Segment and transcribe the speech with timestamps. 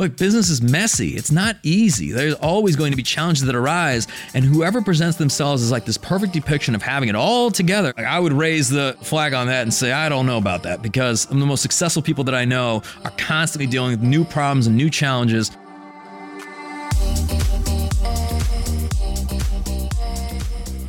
[0.00, 1.10] Look, business is messy.
[1.10, 2.10] It's not easy.
[2.10, 5.98] There's always going to be challenges that arise, and whoever presents themselves as like this
[5.98, 9.60] perfect depiction of having it all together, like I would raise the flag on that
[9.60, 12.82] and say I don't know about that because the most successful people that I know
[13.04, 15.50] are constantly dealing with new problems and new challenges.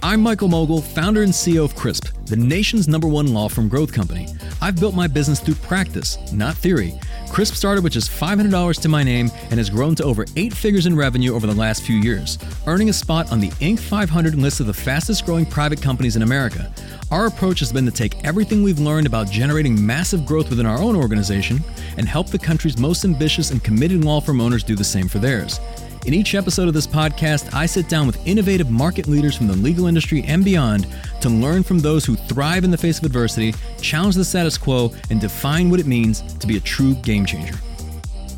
[0.01, 3.91] I'm Michael Mogill, founder and CEO of Crisp, the nation's number one law firm growth
[3.91, 4.29] company.
[4.61, 6.97] I've built my business through practice, not theory.
[7.31, 10.85] Crisp started with just $500 to my name and has grown to over eight figures
[10.85, 13.79] in revenue over the last few years, earning a spot on the Inc.
[13.79, 16.69] 500 list of the fastest growing private companies in America.
[17.09, 20.79] Our approach has been to take everything we've learned about generating massive growth within our
[20.79, 21.61] own organization
[21.95, 25.19] and help the country's most ambitious and committed law firm owners do the same for
[25.19, 25.61] theirs.
[26.03, 29.55] In each episode of this podcast, I sit down with innovative market leaders from the
[29.55, 30.87] legal industry and beyond
[31.21, 34.91] to learn from those who thrive in the face of adversity, challenge the status quo,
[35.11, 37.53] and define what it means to be a true game changer.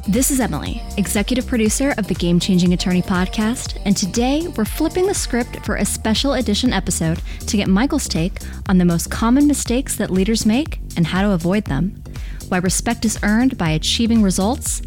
[0.05, 5.07] This is Emily, executive producer of the Game Changing Attorney podcast, and today we're flipping
[5.07, 9.48] the script for a special edition episode to get Michael's take on the most common
[9.48, 12.04] mistakes that leaders make and how to avoid them,
[12.49, 14.82] why respect is earned by achieving results,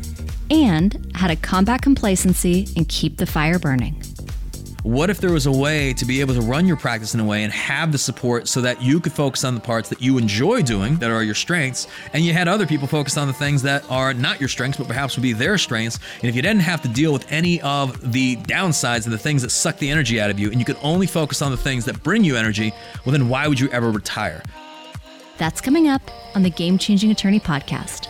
[0.51, 4.01] and how to combat complacency and keep the fire burning.
[4.87, 7.25] What if there was a way to be able to run your practice in a
[7.25, 10.17] way and have the support so that you could focus on the parts that you
[10.17, 13.63] enjoy doing that are your strengths, and you had other people focus on the things
[13.63, 15.99] that are not your strengths but perhaps would be their strengths?
[16.21, 19.43] And if you didn't have to deal with any of the downsides and the things
[19.43, 21.85] that suck the energy out of you, and you could only focus on the things
[21.87, 22.73] that bring you energy,
[23.05, 24.41] well, then why would you ever retire?
[25.37, 26.03] That's coming up
[26.37, 28.07] on the Game Changing Attorney podcast.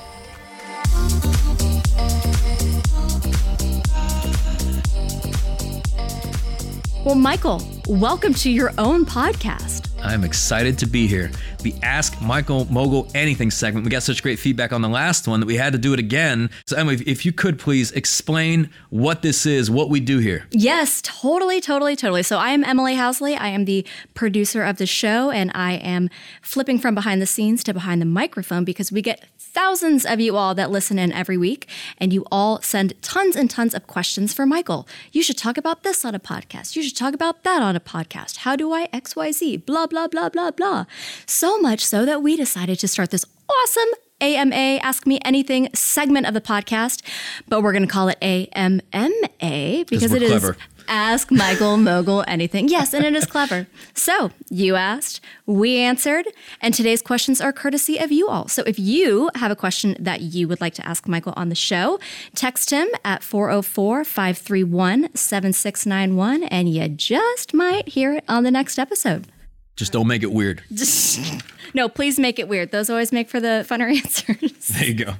[7.07, 9.91] Well, Michael, welcome to your own podcast.
[10.03, 11.31] I'm excited to be here.
[11.59, 13.85] The Ask Michael Mogill Anything segment.
[13.85, 15.99] We got such great feedback on the last one that we had to do it
[15.99, 16.51] again.
[16.67, 20.47] So, Emily, if you could please explain what this is, what we do here.
[20.51, 22.23] Yes, totally, totally, totally.
[22.23, 23.39] So, I am Emily Housley.
[23.39, 23.85] I am the
[24.15, 26.09] producer of the show, and I am
[26.41, 30.37] flipping from behind the scenes to behind the microphone because we get thousands of you
[30.37, 31.69] all that listen in every week,
[31.99, 34.87] and you all send tons and tons of questions for Michael.
[35.13, 36.77] You should talk about this on a podcast.
[36.77, 38.39] You should talk about that on a podcast.
[38.39, 39.65] How do I XYZ?
[39.67, 40.85] Blah, blah, blah, blah, blah.
[41.27, 43.89] So much so that we decided to start this awesome
[44.21, 47.03] AMA Ask Me Anything segment of the podcast,
[47.49, 50.53] but we're going to call it AMMA because it clever.
[50.53, 50.57] is
[50.89, 52.69] Ask Michael Mogill anything.
[52.69, 53.67] Yes, and it is clever.
[53.93, 56.27] So you asked, we answered,
[56.61, 58.49] and today's questions are courtesy of you all.
[58.49, 61.55] So if you have a question that you would like to ask Michael on the
[61.55, 61.99] show,
[62.35, 68.79] text him at 404 531 7691, and you just might hear it on the next
[68.79, 69.27] episode.
[69.77, 70.63] Just don't make it weird.
[71.75, 72.73] no, please make it weird.
[72.73, 74.69] Those always make for the funner answers.
[74.69, 75.15] There you go.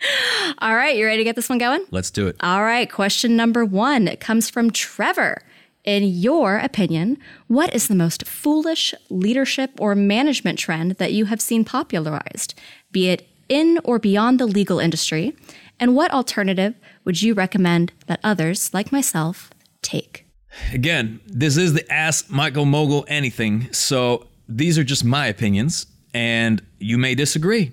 [0.58, 1.84] All right, you ready to get this one going?
[1.90, 2.36] Let's do it.
[2.40, 5.42] All right, question number one it comes from Trevor.
[5.84, 11.40] In your opinion, what is the most foolish leadership or management trend that you have
[11.40, 12.54] seen popularized,
[12.92, 15.34] be it in or beyond the legal industry?
[15.80, 20.27] And what alternative would you recommend that others, like myself, take?
[20.72, 23.72] Again, this is the Ask Michael Mogill Anything.
[23.72, 27.72] So these are just my opinions, and you may disagree,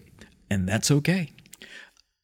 [0.50, 1.32] and that's okay.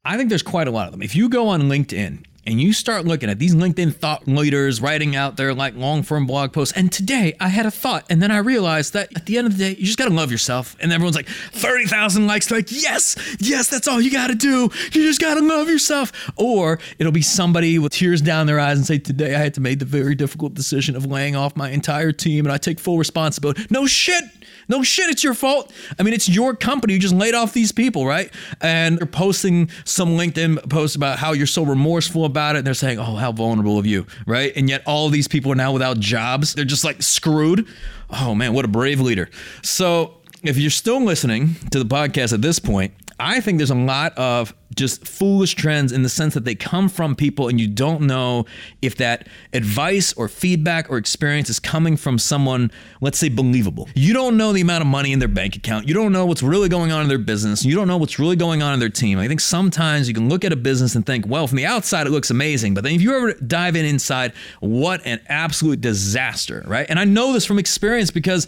[0.03, 1.01] I think there's quite a lot of them.
[1.01, 5.15] If you go on LinkedIn and you start looking at these LinkedIn thought leaders writing
[5.15, 8.31] out their like long form blog posts, and today I had a thought, and then
[8.31, 10.75] I realized that at the end of the day, you just gotta love yourself.
[10.79, 14.69] And everyone's like, 30,000 likes, They're like, yes, yes, that's all you gotta do.
[14.91, 16.11] You just gotta love yourself.
[16.35, 19.61] Or it'll be somebody with tears down their eyes and say, today I had to
[19.61, 22.97] make the very difficult decision of laying off my entire team, and I take full
[22.97, 23.65] responsibility.
[23.69, 24.23] No shit.
[24.67, 25.73] No shit, it's your fault.
[25.99, 26.93] I mean, it's your company.
[26.93, 28.31] You just laid off these people, right?
[28.61, 32.59] And they're posting some LinkedIn post about how you're so remorseful about it.
[32.59, 34.51] And they're saying, oh, how vulnerable of you, right?
[34.55, 36.53] And yet all these people are now without jobs.
[36.53, 37.67] They're just like screwed.
[38.09, 39.29] Oh man, what a brave leader.
[39.61, 43.75] So if you're still listening to the podcast at this point, I think there's a
[43.75, 47.67] lot of just foolish trends in the sense that they come from people and you
[47.67, 48.45] don't know
[48.81, 53.87] if that advice or feedback or experience is coming from someone, let's say, believable.
[53.93, 55.87] You don't know the amount of money in their bank account.
[55.87, 57.63] You don't know what's really going on in their business.
[57.63, 59.19] You don't know what's really going on in their team.
[59.19, 62.07] I think sometimes you can look at a business and think, well, from the outside,
[62.07, 62.73] it looks amazing.
[62.73, 66.87] But then if you ever dive in inside, what an absolute disaster, right?
[66.89, 68.47] And I know this from experience because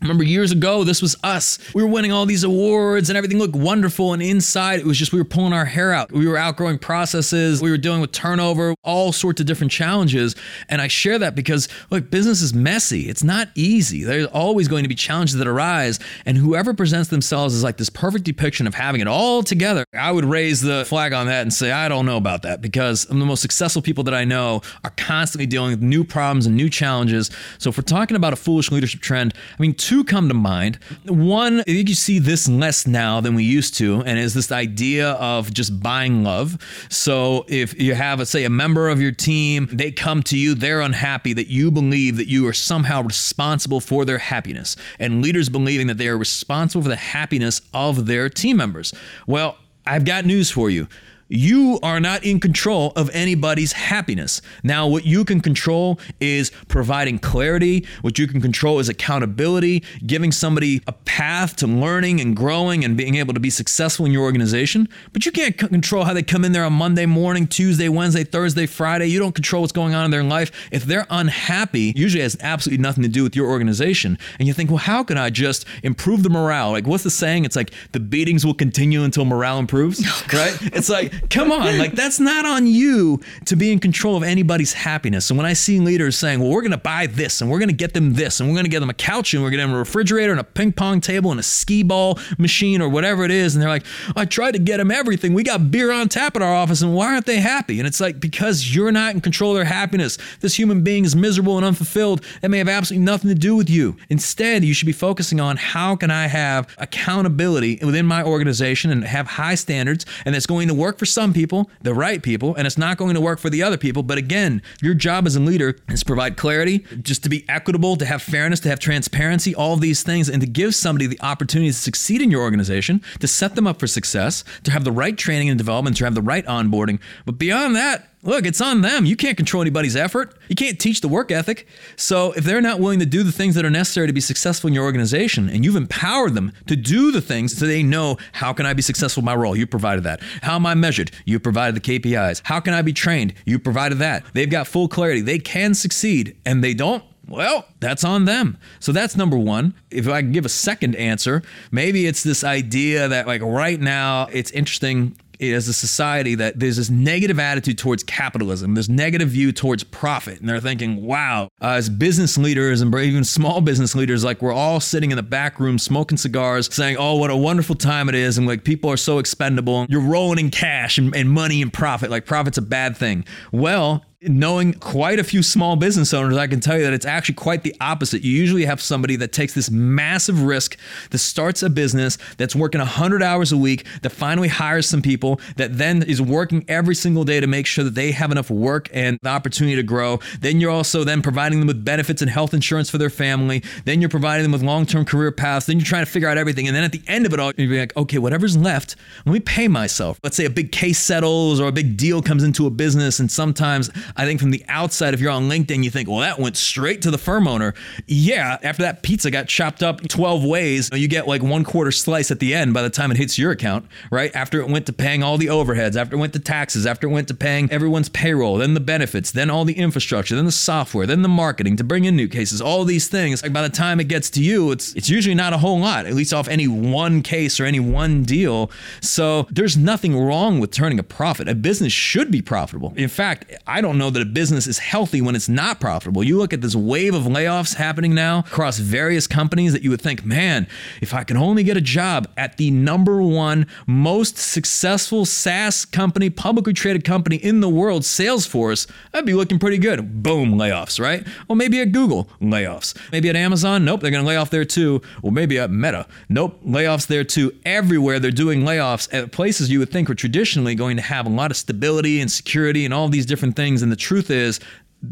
[0.00, 1.58] Remember years ago, this was us.
[1.74, 4.12] We were winning all these awards and everything looked wonderful.
[4.12, 6.12] And inside, it was just we were pulling our hair out.
[6.12, 7.62] We were outgrowing processes.
[7.62, 10.36] We were dealing with turnover, all sorts of different challenges.
[10.68, 13.08] And I share that because, look, business is messy.
[13.08, 14.04] It's not easy.
[14.04, 15.98] There's always going to be challenges that arise.
[16.26, 20.12] And whoever presents themselves as like this perfect depiction of having it all together, I
[20.12, 23.14] would raise the flag on that and say, I don't know about that because the
[23.14, 27.30] most successful people that I know are constantly dealing with new problems and new challenges.
[27.56, 30.78] So if we're talking about a foolish leadership trend, I mean, two come to mind.
[31.04, 34.50] One, I think you see this less now than we used to, and is this
[34.50, 36.56] idea of just buying love.
[36.88, 40.54] So if you have, a, say, a member of your team, they come to you,
[40.54, 45.50] they're unhappy that you believe that you are somehow responsible for their happiness, and leaders
[45.50, 48.94] believing that they are responsible for the happiness of their team members.
[49.26, 50.88] Well, I've got news for you
[51.28, 54.42] you are not in control of anybody's happiness.
[54.62, 57.86] Now, what you can control is providing clarity.
[58.02, 62.96] What you can control is accountability, giving somebody a path to learning and growing and
[62.96, 64.88] being able to be successful in your organization.
[65.12, 68.66] But you can't control how they come in there on Monday morning, Tuesday, Wednesday, Thursday,
[68.66, 69.06] Friday.
[69.06, 70.52] You don't control what's going on in their life.
[70.70, 74.18] If they're unhappy, usually has absolutely nothing to do with your organization.
[74.38, 76.72] And you think, well, how can I just improve the morale?
[76.72, 77.44] Like, what's the saying?
[77.44, 80.58] It's like the beatings will continue until morale improves, oh, right?
[80.74, 84.72] It's like, Come on, like that's not on you to be in control of anybody's
[84.72, 85.30] happiness.
[85.30, 87.68] And when I see leaders saying, "Well, we're going to buy this and we're going
[87.68, 89.58] to get them this and we're going to get them a couch and we're going
[89.58, 92.80] to get them a refrigerator and a ping pong table and a skee ball machine
[92.80, 93.84] or whatever it is," and they're like,
[94.16, 95.34] "I tried to get them everything.
[95.34, 98.00] We got beer on tap at our office, and why aren't they happy?" And it's
[98.00, 100.18] like because you're not in control of their happiness.
[100.40, 102.24] This human being is miserable and unfulfilled.
[102.40, 103.96] That may have absolutely nothing to do with you.
[104.08, 109.04] Instead, you should be focusing on how can I have accountability within my organization and
[109.04, 112.66] have high standards, and it's going to work for some people, the right people, and
[112.66, 114.02] it's not going to work for the other people.
[114.02, 117.96] But again, your job as a leader is to provide clarity, just to be equitable,
[117.96, 121.20] to have fairness, to have transparency, all of these things, and to give somebody the
[121.20, 124.92] opportunity to succeed in your organization, to set them up for success, to have the
[124.92, 127.00] right training and development, to have the right onboarding.
[127.26, 129.04] But beyond that, Look, it's on them.
[129.04, 130.34] You can't control anybody's effort.
[130.48, 131.66] You can't teach the work ethic.
[131.96, 134.68] So if they're not willing to do the things that are necessary to be successful
[134.68, 138.54] in your organization and you've empowered them to do the things so they know how
[138.54, 139.54] can I be successful in my role?
[139.54, 140.22] You provided that.
[140.40, 141.10] How am I measured?
[141.26, 142.40] You provided the KPIs.
[142.44, 143.34] How can I be trained?
[143.44, 144.24] You provided that.
[144.32, 145.20] They've got full clarity.
[145.20, 147.04] They can succeed and they don't.
[147.28, 148.58] Well, that's on them.
[148.80, 149.74] So that's number one.
[149.90, 154.28] If I can give a second answer, maybe it's this idea that, like, right now,
[154.30, 159.52] it's interesting as a society that there's this negative attitude towards capitalism, this negative view
[159.52, 160.40] towards profit.
[160.40, 164.52] And they're thinking, wow, uh, as business leaders and even small business leaders, like we're
[164.52, 168.14] all sitting in the back room smoking cigars, saying, oh, what a wonderful time it
[168.14, 168.38] is.
[168.38, 169.86] And like people are so expendable.
[169.88, 172.10] You're rolling in cash and, and money and profit.
[172.10, 173.24] Like profit's a bad thing.
[173.52, 177.34] Well, knowing quite a few small business owners, I can tell you that it's actually
[177.36, 178.22] quite the opposite.
[178.22, 180.76] You usually have somebody that takes this massive risk,
[181.10, 185.40] that starts a business, that's working 100 hours a week, that finally hires some people,
[185.56, 188.88] that then is working every single day to make sure that they have enough work
[188.92, 190.18] and the opportunity to grow.
[190.40, 193.62] Then you're also then providing them with benefits and health insurance for their family.
[193.84, 195.66] Then you're providing them with long-term career paths.
[195.66, 196.66] Then you're trying to figure out everything.
[196.66, 199.40] And then at the end of it all, you're like, okay, whatever's left, let me
[199.40, 200.18] pay myself.
[200.22, 203.30] Let's say a big case settles or a big deal comes into a business and
[203.30, 206.56] sometimes I think from the outside, if you're on LinkedIn, you think, well, that went
[206.56, 207.74] straight to the firm owner.
[208.06, 212.30] Yeah, after that pizza got chopped up 12 ways, you get like one quarter slice
[212.30, 214.34] at the end by the time it hits your account, right?
[214.34, 217.10] After it went to paying all the overheads, after it went to taxes, after it
[217.10, 221.06] went to paying everyone's payroll, then the benefits, then all the infrastructure, then the software,
[221.06, 223.42] then the marketing to bring in new cases, all these things.
[223.42, 226.06] Like by the time it gets to you, it's it's usually not a whole lot,
[226.06, 228.70] at least off any one case or any one deal.
[229.00, 231.48] So there's nothing wrong with turning a profit.
[231.48, 232.92] A business should be profitable.
[232.96, 236.22] In fact, I don't know know that a business is healthy when it's not profitable.
[236.22, 240.02] You look at this wave of layoffs happening now across various companies that you would
[240.02, 240.66] think, man,
[241.00, 246.28] if I can only get a job at the number one most successful SaaS company,
[246.28, 250.22] publicly traded company in the world, Salesforce, I'd be looking pretty good.
[250.22, 251.26] Boom, layoffs, right?
[251.48, 252.94] Well, maybe at Google, layoffs.
[253.10, 255.00] Maybe at Amazon, nope, they're going to lay off there too.
[255.22, 257.52] Well, maybe at Meta, nope, layoffs there too.
[257.64, 261.30] Everywhere they're doing layoffs at places you would think are traditionally going to have a
[261.30, 264.58] lot of stability and security and all these different things in the truth is,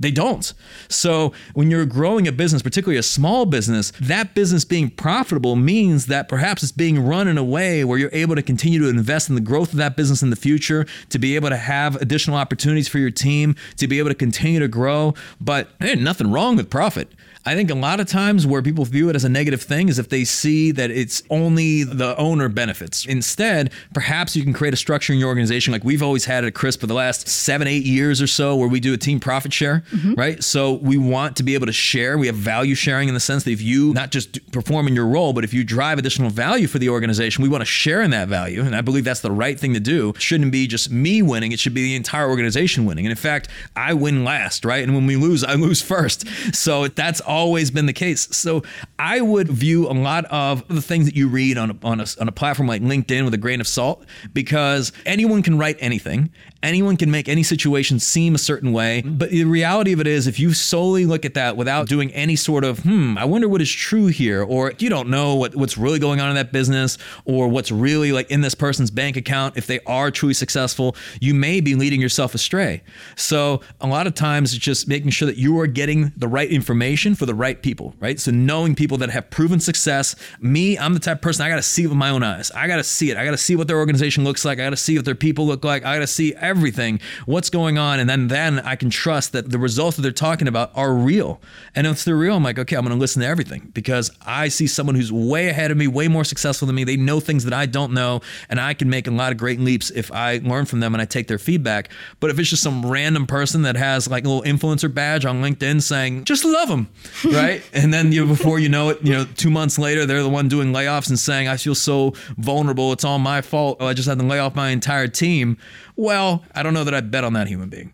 [0.01, 0.53] they don't.
[0.89, 6.07] So when you're growing a business, particularly a small business, that business being profitable means
[6.07, 9.29] that perhaps it's being run in a way where you're able to continue to invest
[9.29, 12.37] in the growth of that business in the future, to be able to have additional
[12.37, 15.15] opportunities for your team, to be able to continue to grow.
[15.41, 17.13] But there's nothing wrong with profit.
[17.45, 19.99] I think a lot of times where people view it as a negative thing is
[19.99, 23.05] if they see that it's only the owner benefits.
[23.05, 26.55] Instead, perhaps you can create a structure in your organization like we've always had at
[26.55, 29.53] CRISP for the last seven, eight years or so, where we do a team profit
[29.53, 30.15] share, mm-hmm.
[30.15, 30.43] right?
[30.43, 32.17] So we want to be able to share.
[32.17, 35.07] We have value sharing in the sense that if you not just perform in your
[35.07, 38.13] role, but if you drive additional value for the organization, we want to share in
[38.13, 38.63] that value.
[38.63, 40.11] And I believe that's the right thing to do.
[40.11, 43.07] It shouldn't be just me winning, it should be the entire organization winning.
[43.07, 44.83] And in fact, I win last, right?
[44.83, 46.27] And when we lose, I lose first.
[46.55, 48.29] So that's always been the case.
[48.37, 48.63] So
[48.99, 52.07] I would view a lot of the things that you read on a, on a,
[52.21, 56.31] on a platform like LinkedIn with a grain of salt because anyone can write anything.
[56.63, 59.03] Anyone can make any situation seem a certain way.
[59.03, 62.37] But the reality of it is, if you solely look at that without doing any
[62.37, 65.77] sort of, hmm, I wonder what is true here, or you don't know what, what's
[65.77, 69.57] really going on in that business, or what's really like in this person's bank account,
[69.57, 72.83] if they are truly successful, you may be leading yourself astray.
[73.17, 76.49] So a lot of times it's just making sure that you are getting the right
[76.51, 78.19] information for the right people, right?
[78.19, 80.17] So knowing people that have proven success.
[80.41, 82.51] Me, I'm the type of person I got to see it with my own eyes.
[82.51, 83.17] I got to see it.
[83.17, 84.59] I got to see what their organization looks like.
[84.59, 85.85] I got to see what their people look like.
[85.85, 89.51] I got to see everything, what's going on, and then then I can trust that
[89.51, 91.41] the results that they're talking about are real.
[91.77, 94.49] And if they're real, I'm like, okay, I'm going to listen to everything because I
[94.49, 96.83] see someone who's way ahead of me, way more successful than me.
[96.83, 99.61] They know things that I don't know, and I can make a lot of great
[99.61, 101.89] leaps if I learn from them and I take their feedback.
[102.19, 105.41] But if it's just some random person that has like a little influencer badge on
[105.41, 106.89] LinkedIn saying, just love them,
[107.25, 107.63] right?
[107.73, 110.49] and then you before you know it, you know, two months later, they're the one
[110.49, 112.93] doing layoffs and saying, I feel so vulnerable.
[112.93, 113.79] It's all my fault.
[113.81, 115.57] Oh, I just had to lay off my entire team.
[115.97, 117.93] Well, I don't know that I'd bet on that human being.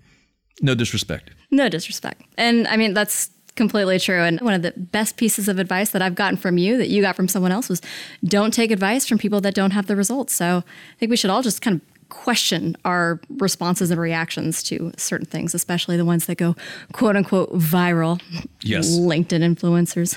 [0.61, 1.31] No disrespect.
[1.51, 2.23] No disrespect.
[2.37, 4.21] And I mean, that's completely true.
[4.21, 7.03] And one of the best pieces of advice that I've gotten from you that you
[7.03, 7.83] got from someone else was
[8.25, 10.33] don't take advice from people that don't have the results.
[10.33, 14.93] So I think we should all just kind of question our responses and reactions to
[14.97, 16.57] certain things, especially the ones that go
[16.93, 18.21] quote unquote viral.
[18.62, 18.91] Yes.
[18.91, 20.17] LinkedIn influencers.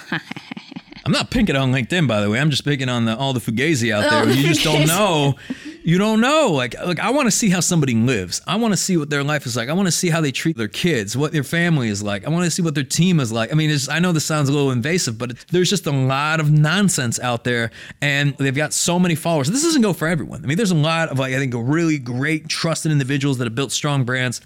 [1.06, 2.40] I'm not picking on LinkedIn, by the way.
[2.40, 4.24] I'm just picking on the, all the fugazi out there.
[4.24, 5.36] Oh, you just don't know.
[5.84, 6.52] You don't know.
[6.52, 8.42] Like, like I want to see how somebody lives.
[8.46, 9.70] I want to see what their life is like.
[9.70, 12.26] I want to see how they treat their kids, what their family is like.
[12.26, 13.52] I want to see what their team is like.
[13.52, 16.52] I mean, I know this sounds a little invasive, but there's just a lot of
[16.52, 17.72] nonsense out there,
[18.02, 19.50] and they've got so many followers.
[19.50, 20.44] This doesn't go for everyone.
[20.44, 23.56] I mean, there's a lot of like I think really great, trusted individuals that have
[23.56, 24.42] built strong brands.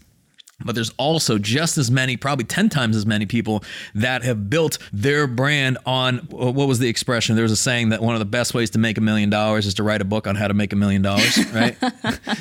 [0.63, 3.61] But there's also just as many, probably 10 times as many people
[3.93, 7.35] that have built their brand on uh, what was the expression?
[7.35, 9.65] There was a saying that one of the best ways to make a million dollars
[9.65, 11.75] is to write a book on how to make a million dollars, right?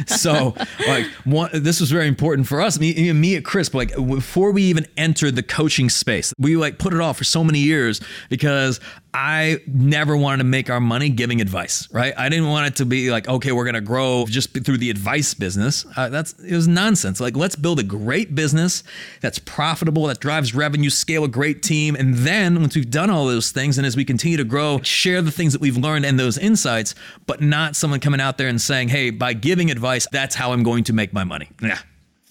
[0.06, 0.54] so,
[0.86, 2.78] like, one, this was very important for us.
[2.78, 6.94] Me, me at Crisp, like, before we even entered the coaching space, we like put
[6.94, 8.78] it off for so many years because
[9.14, 12.12] I never wanted to make our money giving advice, right?
[12.18, 15.34] I didn't want it to be like, okay, we're gonna grow just through the advice
[15.34, 15.86] business.
[15.96, 17.20] Uh, that's it was nonsense.
[17.20, 18.82] Like, let's build a great business
[19.20, 23.26] that's profitable, that drives revenue, scale a great team, and then once we've done all
[23.26, 26.18] those things, and as we continue to grow, share the things that we've learned and
[26.18, 30.34] those insights, but not someone coming out there and saying, hey, by giving advice, that's
[30.34, 31.48] how I'm going to make my money.
[31.62, 31.78] Yeah,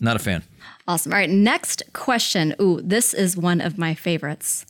[0.01, 0.43] not a fan.
[0.85, 1.13] Awesome.
[1.13, 2.55] All right, next question.
[2.59, 4.65] Ooh, this is one of my favorites.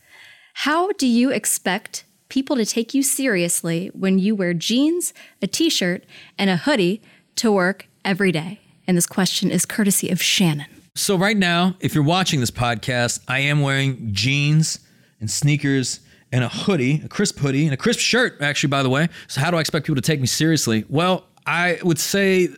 [0.53, 5.69] How do you expect people to take you seriously when you wear jeans, a t
[5.69, 6.05] shirt,
[6.37, 7.01] and a hoodie
[7.37, 8.59] to work every day?
[8.87, 10.67] And this question is courtesy of Shannon.
[10.95, 14.79] So, right now, if you're watching this podcast, I am wearing jeans
[15.19, 18.89] and sneakers and a hoodie, a crisp hoodie, and a crisp shirt, actually, by the
[18.89, 19.09] way.
[19.27, 20.85] So, how do I expect people to take me seriously?
[20.87, 22.49] Well, I would say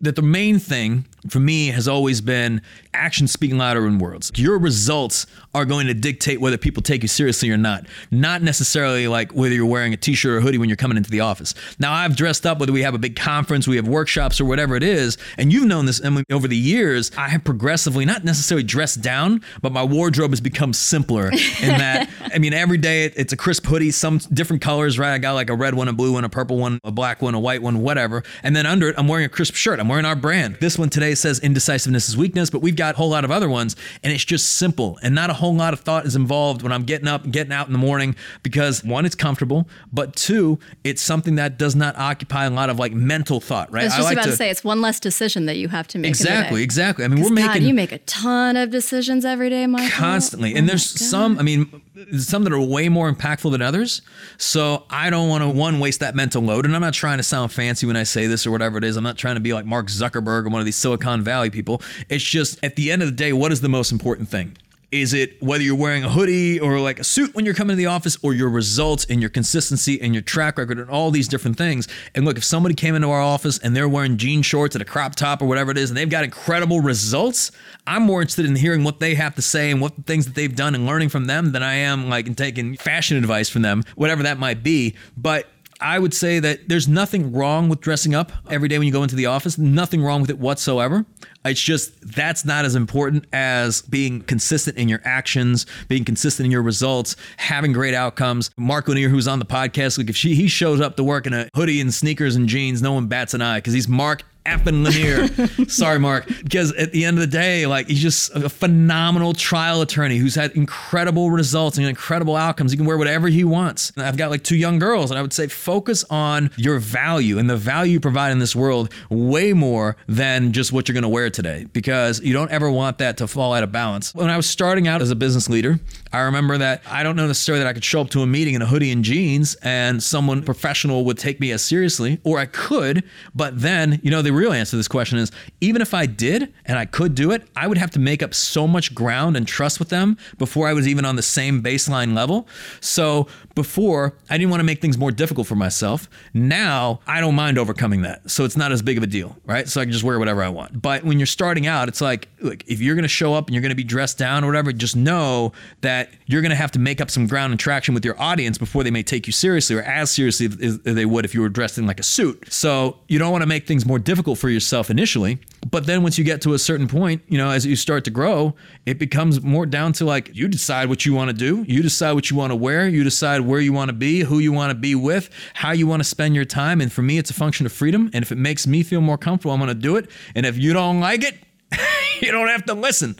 [0.00, 2.60] that the main thing for me has always been
[2.92, 4.30] action speaking louder than words.
[4.36, 9.08] Your results are going to dictate whether people take you seriously or not, not necessarily
[9.08, 11.54] like whether you're wearing a t shirt or hoodie when you're coming into the office.
[11.78, 14.76] Now, I've dressed up, whether we have a big conference, we have workshops, or whatever
[14.76, 18.64] it is, and you've known this Emily, over the years, I have progressively not necessarily
[18.64, 21.38] dressed down, but my wardrobe has become simpler in
[21.78, 25.12] that, I mean, every day it- it's a crisp hoodie, some different colors, right?
[25.14, 27.34] I got like a red one, a blue one, a purple one, a black one,
[27.34, 28.22] a white one, whatever.
[28.42, 29.78] And then under it, I'm wearing a crisp shirt.
[29.80, 30.56] I'm wearing our brand.
[30.60, 33.48] This one today says indecisiveness is weakness, but we've got a whole lot of other
[33.48, 36.72] ones, and it's just simple and not a whole lot of thought is involved when
[36.72, 40.58] I'm getting up and getting out in the morning because one, it's comfortable, but two,
[40.84, 43.82] it's something that does not occupy a lot of like mental thought, right?
[43.82, 46.08] I was just about to, say it's one less decision that you have to make.
[46.08, 47.04] exactly, exactly.
[47.04, 49.90] I mean, we're 'Cause God, making you make a ton of decisions every day, Michael.
[49.90, 51.80] constantly Oh and there's some i mean
[52.18, 54.02] some that are way more impactful than others
[54.36, 57.22] so i don't want to one waste that mental load and i'm not trying to
[57.22, 59.52] sound fancy when i say this or whatever it is i'm not trying to be
[59.52, 63.02] like mark zuckerberg or one of these silicon valley people it's just at the end
[63.02, 64.56] of the day what is the most important thing
[64.90, 67.76] Is it whether you're wearing a hoodie or like a suit when you're coming to
[67.76, 71.26] the office or your results and your consistency and your track record and all these
[71.26, 71.88] different things?
[72.14, 74.84] And look, if somebody came into our office and they're wearing jean shorts and a
[74.84, 77.50] crop top or whatever it is and they've got incredible results,
[77.88, 80.36] I'm more interested in hearing what they have to say and what the things that
[80.36, 83.62] they've done and learning from them than I am like in taking fashion advice from
[83.62, 84.94] them, whatever that might be.
[85.16, 85.48] But
[85.84, 89.02] I would say that there's nothing wrong with dressing up every day when you go
[89.02, 89.58] into the office.
[89.58, 91.04] Nothing wrong with it whatsoever.
[91.44, 96.50] It's just that's not as important as being consistent in your actions, being consistent in
[96.50, 98.50] your results, having great outcomes.
[98.56, 101.34] Mark Lanier, who's on the podcast, like if she, he shows up to work in
[101.34, 104.84] a hoodie and sneakers and jeans, no one bats an eye because he's Mark effing
[104.84, 105.68] Lanier.
[105.68, 106.26] Sorry, Mark.
[106.26, 110.34] Because at the end of the day, like he's just a phenomenal trial attorney who's
[110.34, 112.72] had incredible results and incredible outcomes.
[112.72, 113.92] He can wear whatever he wants.
[113.96, 117.38] And I've got like two young girls, and I would say focus on your value
[117.38, 121.02] and the value you provide in this world way more than just what you're going
[121.02, 124.14] to wear today, because you don't ever want that to fall out of balance.
[124.14, 125.78] When I was starting out as a business leader,
[126.12, 128.54] I remember that I don't know necessarily that I could show up to a meeting
[128.54, 132.46] in a hoodie and jeans and someone professional would take me as seriously, or I
[132.46, 136.06] could, but then, you know, the real answer to this question is even if I
[136.06, 139.36] did and I could do it, I would have to make up so much ground
[139.36, 142.48] and trust with them before I was even on the same baseline level.
[142.80, 146.08] So before, I didn't want to make things more difficult for myself.
[146.32, 148.30] Now, I don't mind overcoming that.
[148.30, 149.68] So it's not as big of a deal, right?
[149.68, 150.80] So I can just wear whatever I want.
[150.80, 153.54] But when you're starting out, it's like, look, if you're going to show up and
[153.54, 156.72] you're going to be dressed down or whatever, just know that you're going to have
[156.72, 159.32] to make up some ground and traction with your audience before they may take you
[159.32, 162.52] seriously or as seriously as they would if you were dressed in like a suit.
[162.52, 165.38] So you don't want to make things more difficult for yourself initially.
[165.70, 168.10] But then once you get to a certain point, you know, as you start to
[168.10, 168.54] grow,
[168.86, 172.12] it becomes more down to like you decide what you want to do, you decide
[172.12, 174.70] what you want to wear, you decide where you want to be, who you want
[174.70, 176.80] to be with, how you want to spend your time.
[176.80, 178.10] And for me, it's a function of freedom.
[178.12, 180.10] And if it makes me feel more comfortable, I'm going to do it.
[180.34, 181.36] And if you don't like it,
[182.20, 183.16] you don't have to listen.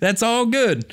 [0.00, 0.92] That's all good.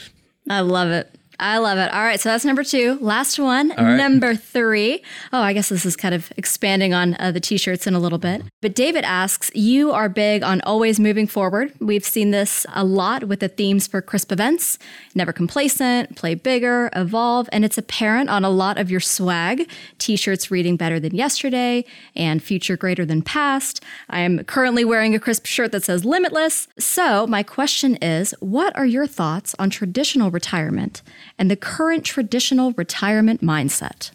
[0.50, 1.18] I love it.
[1.42, 1.92] I love it.
[1.92, 3.00] All right, so that's number two.
[3.02, 3.96] Last one, right.
[3.98, 5.04] number three.
[5.34, 8.00] Oh, I guess this is kind of expanding on uh, the t shirts in a
[8.00, 8.44] little bit.
[8.62, 11.74] But David asks, You are big on always moving forward.
[11.80, 14.78] We've seen this a lot with the themes for crisp events
[15.16, 19.70] never complacent, play bigger, evolve, and it's apparent on a lot of your swag.
[19.98, 23.84] T shirts reading better than yesterday and future greater than past.
[24.10, 26.68] I am currently wearing a crisp shirt that says limitless.
[26.80, 31.02] So, my question is, what are your thoughts on traditional retirement?
[31.42, 34.12] And the current traditional retirement mindset?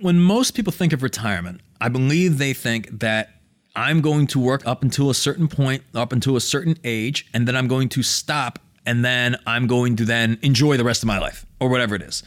[0.00, 3.30] When most people think of retirement, I believe they think that
[3.74, 7.48] I'm going to work up until a certain point, up until a certain age, and
[7.48, 11.08] then I'm going to stop and then I'm going to then enjoy the rest of
[11.08, 12.22] my life or whatever it is.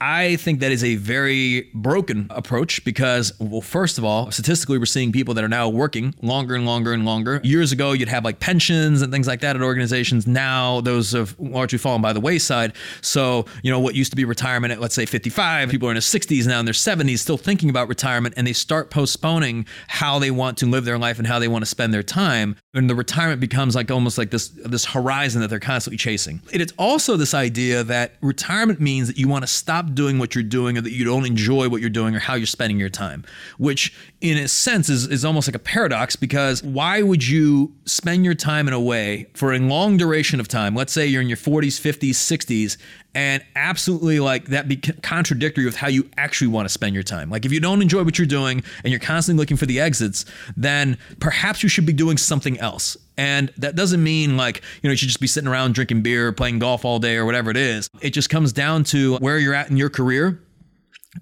[0.00, 4.84] I think that is a very broken approach because, well, first of all, statistically, we're
[4.84, 7.40] seeing people that are now working longer and longer and longer.
[7.42, 10.26] Years ago, you'd have like pensions and things like that at organizations.
[10.26, 12.74] Now, those have largely fallen by the wayside.
[13.00, 15.94] So, you know, what used to be retirement at, let's say, 55, people are in
[15.94, 20.18] their 60s now in their 70s still thinking about retirement and they start postponing how
[20.18, 22.56] they want to live their life and how they want to spend their time.
[22.74, 26.42] And the retirement becomes like almost like this, this horizon that they're constantly chasing.
[26.52, 30.34] It is also this idea that retirement means that you want to stop doing what
[30.34, 32.88] you're doing or that you don't enjoy what you're doing or how you're spending your
[32.88, 33.24] time,
[33.58, 38.24] which in a sense is, is almost like a paradox because why would you spend
[38.24, 40.74] your time in a way for a long duration of time?
[40.74, 42.76] Let's say you're in your 40s, 50s, 60s,
[43.14, 47.30] and absolutely like that be contradictory with how you actually want to spend your time.
[47.30, 50.26] Like if you don't enjoy what you're doing and you're constantly looking for the exits,
[50.56, 52.96] then perhaps you should be doing something else.
[53.16, 56.32] And that doesn't mean like, you know, you should just be sitting around drinking beer,
[56.32, 57.88] playing golf all day or whatever it is.
[58.00, 60.40] It just comes down to where you're at in your career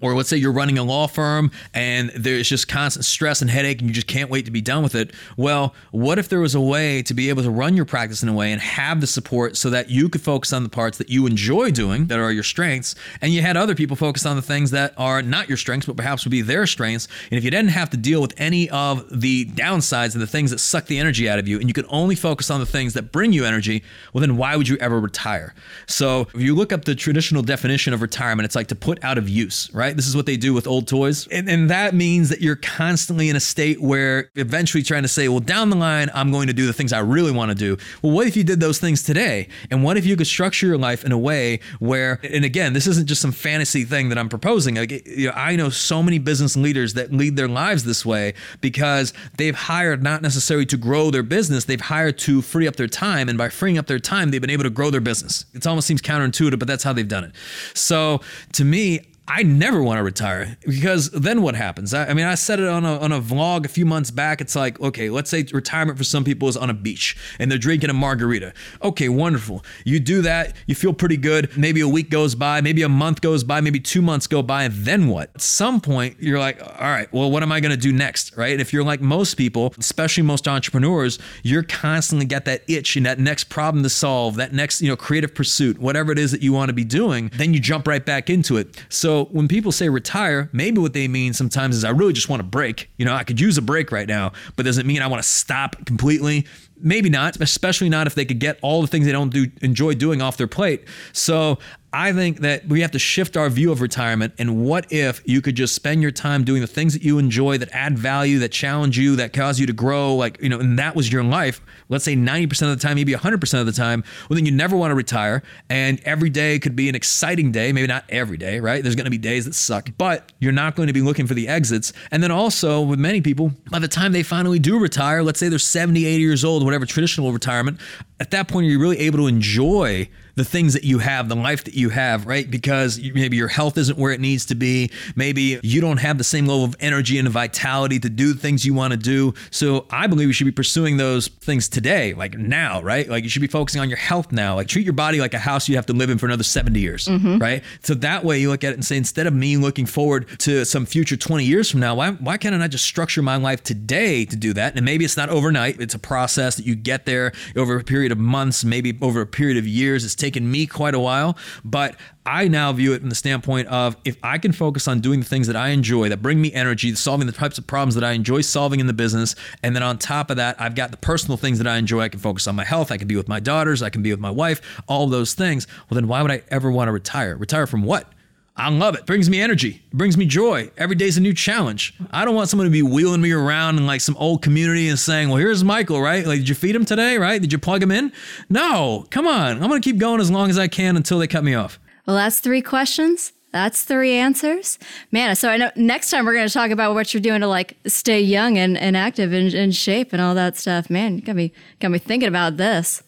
[0.01, 3.79] or let's say you're running a law firm and there's just constant stress and headache
[3.79, 5.11] and you just can't wait to be done with it.
[5.37, 8.29] Well, what if there was a way to be able to run your practice in
[8.29, 11.09] a way and have the support so that you could focus on the parts that
[11.09, 14.41] you enjoy doing that are your strengths and you had other people focus on the
[14.41, 17.07] things that are not your strengths but perhaps would be their strengths.
[17.31, 20.51] And if you didn't have to deal with any of the downsides and the things
[20.51, 22.93] that suck the energy out of you and you could only focus on the things
[22.93, 25.53] that bring you energy, well then why would you ever retire?
[25.87, 29.17] So, if you look up the traditional definition of retirement, it's like to put out
[29.17, 29.84] of use, right?
[29.85, 29.95] Right?
[29.95, 31.27] This is what they do with old toys.
[31.27, 35.27] And, and that means that you're constantly in a state where eventually trying to say,
[35.27, 37.77] well, down the line, I'm going to do the things I really want to do.
[38.01, 39.47] Well, what if you did those things today?
[39.69, 42.87] And what if you could structure your life in a way where, and again, this
[42.87, 44.75] isn't just some fantasy thing that I'm proposing.
[44.75, 48.33] Like, you know, I know so many business leaders that lead their lives this way
[48.61, 52.87] because they've hired not necessarily to grow their business, they've hired to free up their
[52.87, 53.29] time.
[53.29, 55.45] And by freeing up their time, they've been able to grow their business.
[55.53, 57.33] It almost seems counterintuitive, but that's how they've done it.
[57.75, 58.21] So
[58.53, 61.95] to me, I never want to retire because then what happens?
[61.95, 64.39] I, I, mean, I said it on a, on a vlog a few months back.
[64.39, 67.57] It's like, okay, let's say retirement for some people is on a beach and they're
[67.57, 68.53] drinking a margarita.
[68.83, 69.65] Okay, wonderful.
[69.83, 71.57] You do that, you feel pretty good.
[71.57, 74.63] Maybe a week goes by, maybe a month goes by, maybe two months go by,
[74.65, 75.31] and then what?
[75.33, 78.37] At some point, you're like, all right, well, what am I going to do next?
[78.37, 78.59] Right?
[78.59, 83.17] If you're like most people, especially most entrepreneurs, you're constantly got that itch and that
[83.17, 86.53] next problem to solve, that next, you know, creative pursuit, whatever it is that you
[86.53, 88.79] want to be doing, then you jump right back into it.
[88.89, 92.27] So so when people say retire, maybe what they mean sometimes is I really just
[92.27, 92.89] want a break.
[92.97, 95.23] You know, I could use a break right now, but does it mean I want
[95.23, 96.45] to stop completely?
[96.81, 99.93] Maybe not, especially not if they could get all the things they don't do enjoy
[99.93, 100.83] doing off their plate.
[101.13, 101.59] So
[101.95, 104.33] I think that we have to shift our view of retirement.
[104.37, 107.57] And what if you could just spend your time doing the things that you enjoy,
[107.59, 110.77] that add value, that challenge you, that cause you to grow, like, you know, and
[110.77, 114.03] that was your life, let's say 90% of the time, maybe 100% of the time,
[114.29, 115.41] well, then you never want to retire.
[115.69, 117.71] And every day could be an exciting day.
[117.71, 118.83] Maybe not every day, right?
[118.83, 121.33] There's going to be days that suck, but you're not going to be looking for
[121.33, 121.93] the exits.
[122.11, 125.47] And then also with many people, by the time they finally do retire, let's say
[125.47, 127.79] they're 70, 80 years old, whatever traditional retirement,
[128.19, 131.63] at that point, you're really able to enjoy the things that you have, the life
[131.63, 132.49] that you have, right?
[132.49, 134.91] Because maybe your health isn't where it needs to be.
[135.15, 138.73] Maybe you don't have the same level of energy and vitality to do things you
[138.73, 139.33] want to do.
[139.49, 143.07] So I believe you should be pursuing those things today, like now, right?
[143.07, 144.55] Like you should be focusing on your health now.
[144.55, 146.79] Like treat your body like a house you have to live in for another 70
[146.79, 147.37] years, mm-hmm.
[147.37, 147.63] right?
[147.81, 150.65] So that way you look at it and say, instead of me looking forward to
[150.65, 154.25] some future 20 years from now, why, why can't I just structure my life today
[154.25, 154.75] to do that?
[154.75, 158.04] And maybe it's not overnight, it's a process that you get there over a period
[158.11, 160.03] of months, maybe over a period of years.
[160.03, 163.95] It's taken me quite a while, but I now view it from the standpoint of
[164.03, 166.93] if I can focus on doing the things that I enjoy, that bring me energy,
[166.95, 169.97] solving the types of problems that I enjoy solving in the business, and then on
[169.97, 172.01] top of that, I've got the personal things that I enjoy.
[172.01, 174.11] I can focus on my health, I can be with my daughters, I can be
[174.11, 175.67] with my wife, all those things.
[175.89, 177.35] Well, then why would I ever want to retire?
[177.37, 178.11] Retire from what?
[178.57, 179.01] I love it.
[179.01, 179.05] it.
[179.05, 179.83] Brings me energy.
[179.91, 180.71] It brings me joy.
[180.77, 181.93] Every day's a new challenge.
[182.11, 184.97] I don't want someone to be wheeling me around in like some old community and
[184.97, 186.25] saying, "Well, here's Michael, right?
[186.25, 187.17] Like, did you feed him today?
[187.17, 187.41] Right?
[187.41, 188.13] Did you plug him in?
[188.49, 189.05] No.
[189.09, 189.61] Come on.
[189.61, 192.15] I'm gonna keep going as long as I can until they cut me off." Well,
[192.15, 193.33] that's three questions.
[193.51, 194.77] That's three answers.
[195.11, 197.77] Man, so I know next time we're to talk about what you're doing to like
[197.87, 200.89] stay young and, and active and in shape and all that stuff.
[200.89, 203.01] Man, you got me got me thinking about this.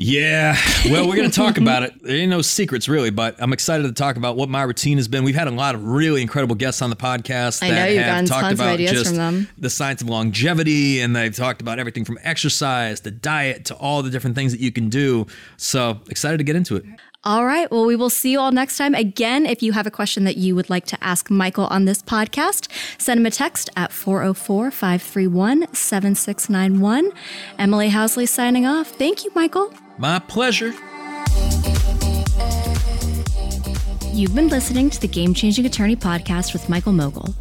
[0.00, 0.56] Yeah.
[0.84, 1.92] Well, we're going to talk about it.
[2.04, 5.08] There ain't no secrets really, but I'm excited to talk about what my routine has
[5.08, 5.24] been.
[5.24, 8.54] We've had a lot of really incredible guests on the podcast I that have talked
[8.54, 9.16] about just
[9.60, 14.04] the science of longevity and they've talked about everything from exercise to diet to all
[14.04, 15.26] the different things that you can do.
[15.56, 16.84] So, excited to get into it.
[17.24, 17.68] All right.
[17.68, 18.94] Well, we will see you all next time.
[18.94, 22.00] Again, if you have a question that you would like to ask Michael on this
[22.00, 22.70] podcast,
[23.02, 27.10] send him a text at 404 531 7691.
[27.58, 28.90] Emily Housley signing off.
[28.90, 29.74] Thank you, Michael.
[29.98, 30.72] My pleasure.
[34.12, 37.34] You've been listening to the Game Changing Attorney podcast with Michael Mogill.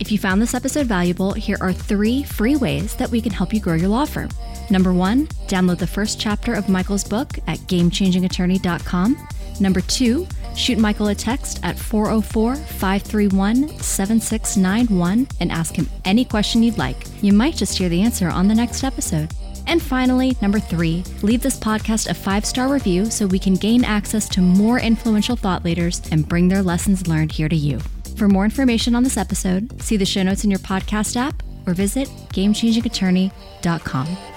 [0.00, 3.54] If you found this episode valuable, here are three free ways that we can help
[3.54, 4.30] you grow your law firm.
[4.68, 9.28] Number one, download the first chapter of Michael's book at gamechangingattorney.com.
[9.60, 16.64] Number two, shoot Michael a text at 404 531 7691 and ask him any question
[16.64, 16.96] you'd like.
[17.22, 19.32] You might just hear the answer on the next episode.
[19.66, 23.84] And finally, number three, leave this podcast a five star review so we can gain
[23.84, 27.80] access to more influential thought leaders and bring their lessons learned here to you.
[28.16, 31.74] For more information on this episode, see the show notes in your podcast app or
[31.74, 34.31] visit gamechangingattorney.com.